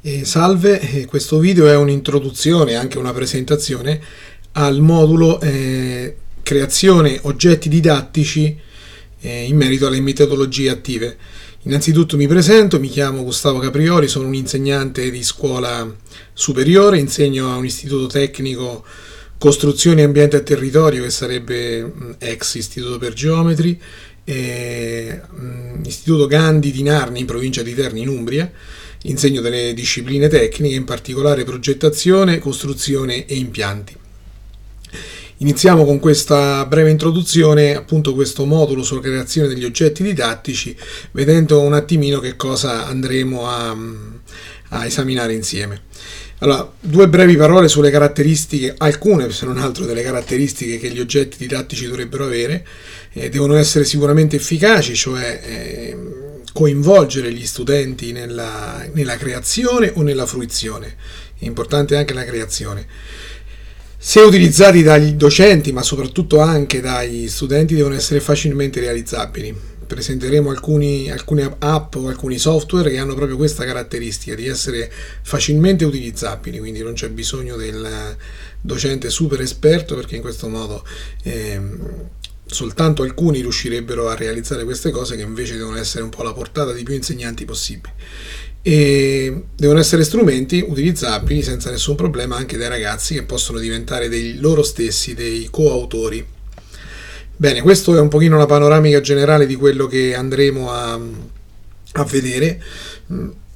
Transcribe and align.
Eh, 0.00 0.24
salve, 0.24 0.80
eh, 0.80 1.06
questo 1.06 1.40
video 1.40 1.66
è 1.66 1.74
un'introduzione, 1.74 2.76
anche 2.76 2.98
una 2.98 3.12
presentazione 3.12 4.00
al 4.52 4.80
modulo 4.80 5.40
eh, 5.40 6.16
creazione 6.40 7.18
oggetti 7.22 7.68
didattici 7.68 8.56
eh, 9.20 9.42
in 9.42 9.56
merito 9.56 9.88
alle 9.88 10.00
metodologie 10.00 10.70
attive. 10.70 11.16
Innanzitutto 11.62 12.16
mi 12.16 12.28
presento, 12.28 12.78
mi 12.78 12.88
chiamo 12.88 13.24
Gustavo 13.24 13.58
Caprioli, 13.58 14.06
sono 14.06 14.28
un 14.28 14.34
insegnante 14.34 15.10
di 15.10 15.24
scuola 15.24 15.92
superiore, 16.32 17.00
insegno 17.00 17.52
a 17.52 17.56
un 17.56 17.64
istituto 17.64 18.06
tecnico 18.06 18.84
costruzione 19.36 20.04
ambiente 20.04 20.36
e 20.36 20.42
territorio 20.44 21.02
che 21.02 21.10
sarebbe 21.10 22.16
ex 22.18 22.54
istituto 22.54 22.98
per 22.98 23.14
geometri, 23.14 23.80
istituto 25.84 26.26
Gandhi 26.26 26.70
di 26.70 26.82
Narni 26.82 27.20
in 27.20 27.26
provincia 27.26 27.62
di 27.62 27.74
Terni 27.74 28.02
in 28.02 28.08
Umbria 28.08 28.50
insegno 29.02 29.40
delle 29.40 29.74
discipline 29.74 30.28
tecniche, 30.28 30.74
in 30.74 30.84
particolare 30.84 31.44
progettazione, 31.44 32.38
costruzione 32.38 33.26
e 33.26 33.36
impianti. 33.36 33.96
Iniziamo 35.40 35.84
con 35.84 36.00
questa 36.00 36.66
breve 36.66 36.90
introduzione, 36.90 37.76
appunto 37.76 38.12
questo 38.12 38.44
modulo 38.44 38.82
sulla 38.82 39.00
creazione 39.00 39.46
degli 39.46 39.64
oggetti 39.64 40.02
didattici, 40.02 40.76
vedendo 41.12 41.60
un 41.60 41.74
attimino 41.74 42.18
che 42.18 42.34
cosa 42.34 42.86
andremo 42.86 43.48
a, 43.48 43.76
a 44.70 44.84
esaminare 44.84 45.34
insieme. 45.34 45.82
Allora, 46.40 46.72
due 46.80 47.08
brevi 47.08 47.36
parole 47.36 47.68
sulle 47.68 47.90
caratteristiche, 47.90 48.74
alcune 48.78 49.30
se 49.30 49.44
non 49.46 49.58
altro 49.58 49.84
delle 49.84 50.02
caratteristiche 50.02 50.78
che 50.78 50.90
gli 50.90 51.00
oggetti 51.00 51.36
didattici 51.38 51.86
dovrebbero 51.86 52.24
avere. 52.24 52.66
Eh, 53.12 53.28
devono 53.28 53.54
essere 53.54 53.84
sicuramente 53.84 54.36
efficaci, 54.36 54.94
cioè 54.94 55.40
eh, 55.44 55.96
coinvolgere 56.58 57.32
gli 57.32 57.46
studenti 57.46 58.10
nella, 58.10 58.84
nella 58.92 59.16
creazione 59.16 59.92
o 59.94 60.02
nella 60.02 60.26
fruizione. 60.26 60.96
Importante 61.42 61.94
anche 61.94 62.14
la 62.14 62.24
creazione. 62.24 62.84
Se 63.96 64.18
utilizzati 64.18 64.82
dagli 64.82 65.12
docenti, 65.12 65.70
ma 65.70 65.82
soprattutto 65.82 66.40
anche 66.40 66.80
dagli 66.80 67.28
studenti, 67.28 67.76
devono 67.76 67.94
essere 67.94 68.18
facilmente 68.18 68.80
realizzabili. 68.80 69.56
Presenteremo 69.86 70.50
alcuni, 70.50 71.08
alcune 71.12 71.48
app 71.60 71.94
o 71.94 72.08
alcuni 72.08 72.38
software 72.38 72.90
che 72.90 72.98
hanno 72.98 73.14
proprio 73.14 73.36
questa 73.36 73.64
caratteristica 73.64 74.34
di 74.34 74.48
essere 74.48 74.90
facilmente 75.22 75.84
utilizzabili, 75.84 76.58
quindi 76.58 76.82
non 76.82 76.94
c'è 76.94 77.08
bisogno 77.08 77.54
del 77.54 78.16
docente 78.60 79.10
super 79.10 79.40
esperto 79.40 79.94
perché 79.94 80.16
in 80.16 80.22
questo 80.22 80.48
modo 80.48 80.84
eh, 81.22 81.60
soltanto 82.50 83.02
alcuni 83.02 83.40
riuscirebbero 83.40 84.08
a 84.08 84.14
realizzare 84.14 84.64
queste 84.64 84.90
cose 84.90 85.16
che 85.16 85.22
invece 85.22 85.56
devono 85.56 85.76
essere 85.76 86.02
un 86.02 86.10
po' 86.10 86.22
alla 86.22 86.32
portata 86.32 86.72
di 86.72 86.82
più 86.82 86.94
insegnanti 86.94 87.44
possibili. 87.44 87.92
E 88.62 89.44
devono 89.54 89.78
essere 89.78 90.04
strumenti 90.04 90.64
utilizzabili 90.66 91.42
senza 91.42 91.70
nessun 91.70 91.94
problema 91.94 92.36
anche 92.36 92.56
dai 92.56 92.68
ragazzi 92.68 93.14
che 93.14 93.22
possono 93.22 93.58
diventare 93.58 94.08
dei 94.08 94.38
loro 94.38 94.62
stessi 94.62 95.14
dei 95.14 95.48
coautori. 95.50 96.26
Bene, 97.36 97.62
questo 97.62 97.96
è 97.96 98.00
un 98.00 98.08
pochino 98.08 98.36
la 98.36 98.46
panoramica 98.46 99.00
generale 99.00 99.46
di 99.46 99.54
quello 99.54 99.86
che 99.86 100.14
andremo 100.14 100.70
a, 100.72 101.00
a 101.92 102.04
vedere. 102.04 102.60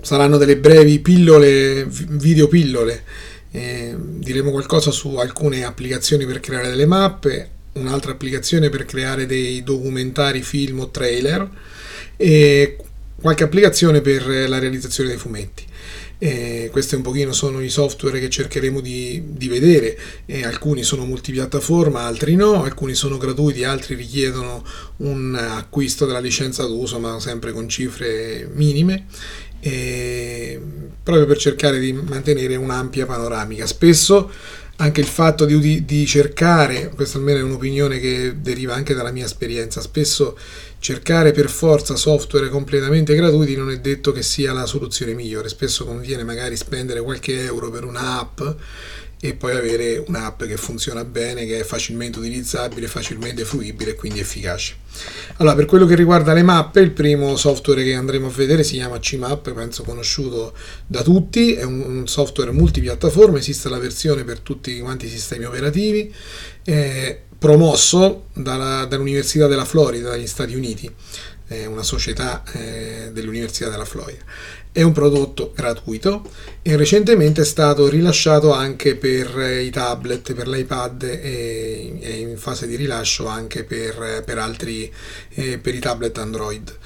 Saranno 0.00 0.36
delle 0.36 0.58
brevi 0.58 1.00
pillole, 1.00 1.84
video 1.86 2.46
pillole. 2.46 3.02
Eh, 3.50 3.96
diremo 3.98 4.50
qualcosa 4.50 4.90
su 4.90 5.16
alcune 5.16 5.64
applicazioni 5.64 6.24
per 6.24 6.40
creare 6.40 6.68
delle 6.68 6.86
mappe, 6.86 7.50
un'altra 7.74 8.12
applicazione 8.12 8.70
per 8.70 8.84
creare 8.84 9.26
dei 9.26 9.62
documentari, 9.62 10.42
film 10.42 10.80
o 10.80 10.90
trailer 10.90 11.48
e 12.16 12.76
qualche 13.20 13.44
applicazione 13.44 14.00
per 14.00 14.26
la 14.26 14.58
realizzazione 14.58 15.10
dei 15.10 15.18
fumetti. 15.18 15.64
Eh, 16.18 16.68
questi 16.70 16.94
un 16.94 17.02
pochino 17.02 17.32
sono 17.32 17.60
i 17.60 17.68
software 17.68 18.20
che 18.20 18.30
cercheremo 18.30 18.80
di, 18.80 19.22
di 19.26 19.48
vedere, 19.48 19.98
eh, 20.26 20.44
alcuni 20.44 20.82
sono 20.82 21.04
multipiattaforma, 21.04 22.02
altri 22.02 22.34
no, 22.34 22.62
alcuni 22.62 22.94
sono 22.94 23.18
gratuiti, 23.18 23.64
altri 23.64 23.94
richiedono 23.94 24.64
un 24.98 25.34
acquisto 25.34 26.06
della 26.06 26.20
licenza 26.20 26.64
d'uso, 26.64 26.98
ma 27.00 27.18
sempre 27.18 27.52
con 27.52 27.68
cifre 27.68 28.48
minime, 28.54 29.06
eh, 29.60 30.60
proprio 31.02 31.26
per 31.26 31.36
cercare 31.36 31.78
di 31.78 31.92
mantenere 31.92 32.56
un'ampia 32.56 33.06
panoramica. 33.06 33.66
Spesso 33.66 34.30
anche 34.76 35.00
il 35.00 35.06
fatto 35.06 35.44
di, 35.44 35.84
di, 35.84 36.06
cercare, 36.06 36.90
questa 36.94 37.18
almeno 37.18 37.38
è 37.38 37.42
un'opinione 37.42 38.00
che 38.00 38.40
deriva 38.40 38.74
anche 38.74 38.94
dalla 38.94 39.12
mia 39.12 39.24
esperienza, 39.24 39.80
spesso 39.80 40.36
cercare 40.78 41.32
per 41.32 41.48
forza 41.48 41.96
software 41.96 42.48
completamente 42.48 43.14
gratuiti 43.14 43.56
non 43.56 43.70
è 43.70 43.78
detto 43.78 44.12
che 44.12 44.22
sia 44.22 44.52
la 44.52 44.66
soluzione 44.66 45.14
migliore, 45.14 45.48
spesso 45.48 45.84
conviene 45.84 46.24
magari 46.24 46.56
spendere 46.56 47.00
qualche 47.00 47.44
euro 47.44 47.70
per 47.70 47.84
un'app 47.84 48.40
e 49.24 49.32
poi 49.32 49.56
avere 49.56 50.04
un'app 50.06 50.42
che 50.42 50.58
funziona 50.58 51.02
bene, 51.02 51.46
che 51.46 51.60
è 51.60 51.64
facilmente 51.64 52.18
utilizzabile, 52.18 52.88
facilmente 52.88 53.46
fruibile 53.46 53.92
e 53.92 53.94
quindi 53.94 54.20
efficace. 54.20 54.76
Allora, 55.38 55.54
per 55.54 55.64
quello 55.64 55.86
che 55.86 55.94
riguarda 55.94 56.34
le 56.34 56.42
mappe, 56.42 56.80
il 56.80 56.90
primo 56.90 57.34
software 57.36 57.82
che 57.82 57.94
andremo 57.94 58.26
a 58.26 58.30
vedere 58.30 58.62
si 58.64 58.74
chiama 58.74 58.98
CMAP, 58.98 59.54
penso 59.54 59.82
conosciuto 59.82 60.52
da 60.86 61.00
tutti, 61.02 61.54
è 61.54 61.62
un, 61.62 62.06
software 62.06 62.50
multipiattaforma, 62.50 63.38
esiste 63.38 63.70
la 63.70 63.78
versione 63.78 64.24
per 64.24 64.40
tutti 64.40 64.78
quanti 64.80 65.06
i 65.06 65.08
sistemi 65.08 65.46
operativi, 65.46 66.14
è 66.62 67.18
promosso 67.38 68.26
dalla, 68.34 68.84
dall'Università 68.84 69.46
della 69.46 69.64
Florida, 69.64 70.10
dagli 70.10 70.26
Stati 70.26 70.54
Uniti, 70.54 70.90
è 71.46 71.66
una 71.66 71.82
società 71.82 72.42
eh, 72.52 73.10
dell'Università 73.12 73.68
della 73.68 73.84
Florida 73.84 74.24
è 74.74 74.82
un 74.82 74.90
prodotto 74.90 75.52
gratuito 75.54 76.28
e 76.60 76.74
recentemente 76.74 77.42
è 77.42 77.44
stato 77.44 77.88
rilasciato 77.88 78.52
anche 78.52 78.96
per 78.96 79.60
i 79.62 79.70
tablet, 79.70 80.34
per 80.34 80.48
l'iPad 80.48 81.04
e 81.04 81.96
è 82.00 82.08
in 82.08 82.36
fase 82.36 82.66
di 82.66 82.74
rilascio 82.74 83.28
anche 83.28 83.62
per, 83.62 84.24
per 84.26 84.38
altri 84.38 84.92
eh, 85.34 85.58
per 85.58 85.76
i 85.76 85.78
tablet 85.78 86.18
Android. 86.18 86.76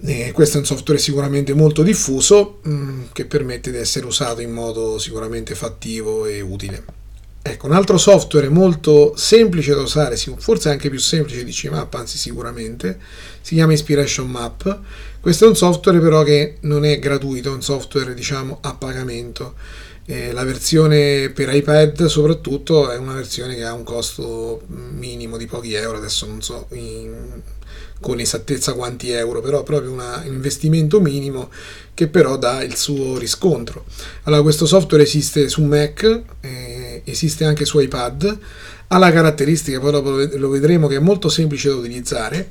E 0.00 0.32
questo 0.32 0.56
è 0.56 0.60
un 0.60 0.66
software 0.66 0.98
sicuramente 0.98 1.52
molto 1.52 1.82
diffuso 1.82 2.60
mh, 2.62 2.70
mm, 2.70 3.02
che 3.12 3.26
permette 3.26 3.70
di 3.70 3.76
essere 3.76 4.06
usato 4.06 4.40
in 4.40 4.52
modo 4.52 4.98
sicuramente 4.98 5.54
fattivo 5.54 6.24
e 6.24 6.40
utile. 6.40 6.82
Ecco, 7.40 7.66
un 7.66 7.72
altro 7.72 7.96
software 7.96 8.48
molto 8.48 9.14
semplice 9.16 9.74
da 9.74 9.80
usare, 9.80 10.16
forse 10.16 10.68
anche 10.68 10.90
più 10.90 10.98
semplice 10.98 11.44
di 11.44 11.52
CMAP, 11.52 11.94
anzi 11.94 12.18
sicuramente, 12.18 12.98
si 13.40 13.54
chiama 13.54 13.72
Inspiration 13.72 14.28
Map. 14.28 14.80
Questo 15.20 15.46
è 15.46 15.48
un 15.48 15.56
software 15.56 15.98
però 15.98 16.22
che 16.22 16.56
non 16.60 16.84
è 16.84 16.98
gratuito, 16.98 17.50
è 17.50 17.54
un 17.54 17.62
software 17.62 18.12
diciamo 18.14 18.58
a 18.60 18.74
pagamento. 18.74 19.54
Eh, 20.04 20.32
la 20.32 20.44
versione 20.44 21.30
per 21.30 21.54
iPad 21.54 22.06
soprattutto 22.06 22.90
è 22.90 22.96
una 22.96 23.12
versione 23.12 23.54
che 23.54 23.64
ha 23.64 23.74
un 23.74 23.84
costo 23.84 24.62
minimo 24.66 25.36
di 25.36 25.46
pochi 25.46 25.74
euro, 25.74 25.98
adesso 25.98 26.26
non 26.26 26.40
so 26.40 26.66
in, 26.72 27.42
con 28.00 28.18
esattezza 28.18 28.72
quanti 28.72 29.10
euro, 29.10 29.40
però 29.40 29.62
proprio 29.62 29.92
una, 29.92 30.22
un 30.24 30.32
investimento 30.32 31.00
minimo 31.00 31.50
che 31.92 32.08
però 32.08 32.38
dà 32.38 32.62
il 32.62 32.76
suo 32.76 33.18
riscontro. 33.18 33.84
Allora 34.22 34.40
questo 34.42 34.66
software 34.66 35.02
esiste 35.02 35.48
su 35.48 35.62
Mac, 35.64 36.22
eh, 36.40 36.87
esiste 37.04 37.44
anche 37.44 37.64
su 37.64 37.78
iPad, 37.78 38.38
ha 38.88 38.98
la 38.98 39.12
caratteristica, 39.12 39.80
poi 39.80 39.92
dopo 39.92 40.10
lo 40.10 40.48
vedremo, 40.48 40.86
che 40.86 40.96
è 40.96 41.00
molto 41.00 41.28
semplice 41.28 41.68
da 41.68 41.76
utilizzare 41.76 42.50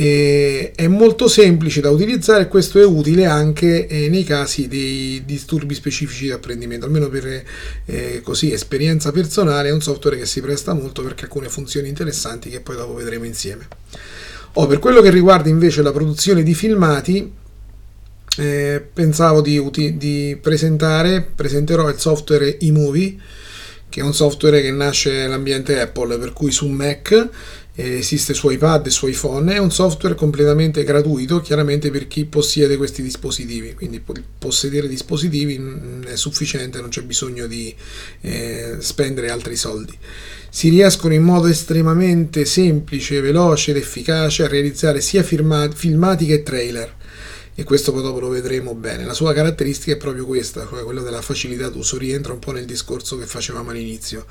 è 0.00 0.86
molto 0.86 1.26
semplice 1.26 1.80
da 1.80 1.90
utilizzare 1.90 2.44
e 2.44 2.48
questo 2.48 2.78
è 2.78 2.84
utile 2.84 3.26
anche 3.26 3.88
eh, 3.88 4.08
nei 4.08 4.22
casi 4.22 4.68
dei 4.68 5.24
disturbi 5.24 5.74
specifici 5.74 6.26
di 6.26 6.30
apprendimento, 6.30 6.86
almeno 6.86 7.08
per 7.08 7.42
eh, 7.84 8.20
così 8.22 8.52
esperienza 8.52 9.10
personale 9.10 9.70
è 9.70 9.72
un 9.72 9.82
software 9.82 10.16
che 10.16 10.24
si 10.24 10.40
presta 10.40 10.72
molto 10.72 11.02
perché 11.02 11.24
alcune 11.24 11.48
funzioni 11.48 11.88
interessanti 11.88 12.48
che 12.48 12.60
poi 12.60 12.76
dopo 12.76 12.94
vedremo 12.94 13.24
insieme. 13.24 13.66
Oh, 14.52 14.68
per 14.68 14.78
quello 14.78 15.00
che 15.00 15.10
riguarda 15.10 15.48
invece 15.48 15.82
la 15.82 15.90
produzione 15.90 16.44
di 16.44 16.54
filmati, 16.54 17.32
eh, 18.36 18.86
pensavo 18.92 19.40
di, 19.40 19.60
di, 19.96 20.38
presentare, 20.40 21.26
presenterò 21.34 21.88
il 21.88 21.98
software 21.98 22.56
eMovie, 22.60 23.16
che 23.88 24.00
è 24.00 24.02
un 24.02 24.14
software 24.14 24.60
che 24.60 24.70
nasce 24.70 25.12
nell'ambiente 25.12 25.80
Apple, 25.80 26.18
per 26.18 26.32
cui 26.32 26.50
su 26.50 26.66
Mac 26.68 27.28
eh, 27.74 27.98
esiste 27.98 28.34
su 28.34 28.50
iPad 28.50 28.86
e 28.86 28.90
su 28.90 29.06
iPhone, 29.06 29.54
è 29.54 29.58
un 29.58 29.70
software 29.70 30.16
completamente 30.16 30.82
gratuito, 30.82 31.40
chiaramente 31.40 31.90
per 31.90 32.08
chi 32.08 32.24
possiede 32.24 32.76
questi 32.76 33.02
dispositivi, 33.02 33.74
quindi 33.74 34.02
possedere 34.38 34.88
dispositivi 34.88 35.58
mm, 35.58 36.02
è 36.02 36.16
sufficiente, 36.16 36.80
non 36.80 36.90
c'è 36.90 37.02
bisogno 37.02 37.46
di 37.46 37.72
eh, 38.22 38.76
spendere 38.80 39.30
altri 39.30 39.54
soldi. 39.54 39.96
Si 40.50 40.70
riescono 40.70 41.14
in 41.14 41.22
modo 41.22 41.46
estremamente 41.46 42.44
semplice, 42.44 43.20
veloce 43.20 43.70
ed 43.70 43.76
efficace 43.76 44.44
a 44.44 44.48
realizzare 44.48 45.00
sia 45.00 45.22
filmati 45.22 46.26
che 46.26 46.42
trailer 46.42 46.96
e 47.58 47.64
questo 47.64 47.90
poi 47.90 48.02
dopo 48.02 48.20
lo 48.20 48.28
vedremo 48.28 48.72
bene. 48.76 49.04
La 49.04 49.14
sua 49.14 49.32
caratteristica 49.32 49.94
è 49.94 49.96
proprio 49.96 50.24
questa, 50.24 50.64
cioè 50.64 50.84
quella 50.84 51.00
della 51.00 51.20
facilità 51.20 51.68
d'uso, 51.68 51.98
rientra 51.98 52.32
un 52.32 52.38
po' 52.38 52.52
nel 52.52 52.64
discorso 52.64 53.18
che 53.18 53.26
facevamo 53.26 53.70
all'inizio, 53.70 54.26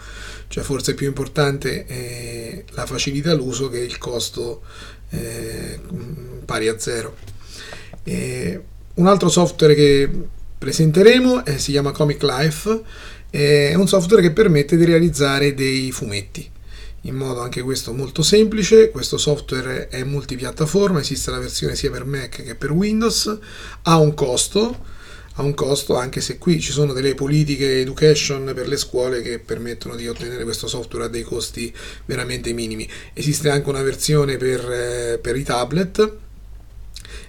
cioè 0.47 0.63
forse 0.63 0.93
è 0.93 0.95
più 0.95 1.07
importante 1.07 1.85
eh, 1.87 2.63
la 2.69 2.85
facilità 2.85 3.35
d'uso 3.35 3.67
che 3.67 3.79
il 3.79 3.97
costo 3.97 4.61
eh, 5.09 5.77
pari 6.45 6.69
a 6.69 6.79
zero. 6.79 7.17
E 8.05 8.61
un 8.93 9.07
altro 9.07 9.27
software 9.27 9.75
che 9.75 10.09
presenteremo 10.57 11.45
eh, 11.45 11.57
si 11.57 11.71
chiama 11.71 11.91
Comic 11.91 12.23
Life, 12.23 12.81
è 13.29 13.73
un 13.73 13.89
software 13.89 14.21
che 14.21 14.31
permette 14.31 14.77
di 14.77 14.85
realizzare 14.85 15.53
dei 15.53 15.91
fumetti 15.91 16.49
in 17.07 17.15
modo 17.15 17.41
anche 17.41 17.61
questo 17.61 17.93
molto 17.93 18.21
semplice. 18.21 18.89
Questo 18.91 19.17
software 19.17 19.87
è 19.89 20.03
multipiattaforma, 20.03 20.99
esiste 20.99 21.31
la 21.31 21.39
versione 21.39 21.75
sia 21.75 21.91
per 21.91 22.05
Mac 22.05 22.43
che 22.43 22.55
per 22.55 22.71
Windows, 22.71 23.37
ha 23.83 23.97
un 23.97 24.13
costo, 24.13 24.95
ha 25.33 25.41
un 25.41 25.53
costo 25.53 25.95
anche 25.95 26.21
se 26.21 26.37
qui 26.37 26.59
ci 26.59 26.71
sono 26.71 26.93
delle 26.93 27.15
politiche 27.15 27.81
education 27.81 28.51
per 28.53 28.67
le 28.67 28.77
scuole 28.77 29.21
che 29.21 29.39
permettono 29.39 29.95
di 29.95 30.07
ottenere 30.07 30.43
questo 30.43 30.67
software 30.67 31.05
a 31.05 31.09
dei 31.09 31.23
costi 31.23 31.73
veramente 32.05 32.53
minimi. 32.53 32.87
Esiste 33.13 33.49
anche 33.49 33.69
una 33.69 33.83
versione 33.83 34.37
per, 34.37 34.69
eh, 34.69 35.19
per 35.21 35.35
i 35.35 35.43
tablet 35.43 36.25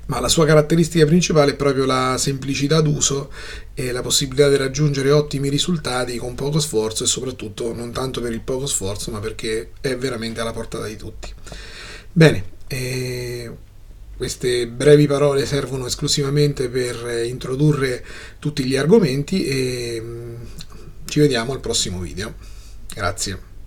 ma 0.09 0.21
la 0.21 0.29
sua 0.29 0.47
caratteristica 0.47 1.05
principale 1.05 1.53
è 1.53 1.57
proprio 1.57 1.85
la 1.85 2.17
semplicità 2.19 2.81
d'uso 2.81 3.31
e 3.75 3.93
la 3.93 4.01
possibilità 4.01 4.49
di 4.49 4.57
raggiungere 4.57 5.11
ottimi 5.11 5.49
risultati 5.49 6.17
con 6.17 6.35
poco 6.35 6.61
sforzo 6.61 7.05
e 7.05 7.07
soprattutto 7.07 7.75
non 7.75 7.93
tanto 7.93 8.21
per 8.21 8.33
il 8.33 8.41
poco 8.41 8.67
sforzo 8.67 9.11
ma 9.11 9.19
perché 9.19 9.73
è 9.81 9.97
veramente 9.97 10.41
alla 10.41 10.53
portata 10.53 10.87
di 10.87 10.97
tutti. 10.97 11.33
Bene, 12.11 12.45
eh, 12.69 13.51
queste 14.17 14.67
brevi 14.67 15.07
parole 15.07 15.45
servono 15.45 15.87
esclusivamente 15.87 16.69
per 16.69 17.25
introdurre 17.27 18.05
tutti 18.39 18.65
gli 18.65 18.77
argomenti 18.77 19.45
e 19.45 20.01
mm, 20.03 20.35
ci 21.05 21.21
vediamo 21.21 21.53
al 21.53 21.61
prossimo 21.61 22.01
video. 22.01 22.35
Grazie. 22.95 23.58